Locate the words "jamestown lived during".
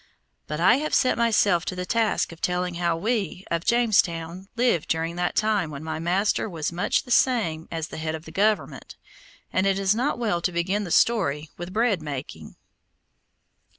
3.65-5.15